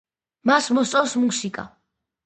[0.51, 1.71] მას მოსწონს მუსიკა